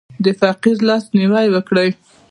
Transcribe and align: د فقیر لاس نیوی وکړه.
د 0.23 0.25
فقیر 0.39 0.77
لاس 0.87 1.03
نیوی 1.19 1.47
وکړه. 1.51 1.85